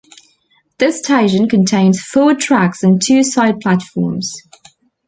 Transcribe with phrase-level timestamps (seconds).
[0.79, 4.33] This station contains four tracks and two side platforms.